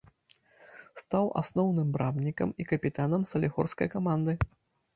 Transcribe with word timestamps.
Стаў 1.01 1.29
асноўным 1.41 1.93
брамнікам 1.99 2.49
і 2.65 2.69
капітанам 2.73 3.29
салігорскай 3.35 3.87
каманды. 3.97 4.33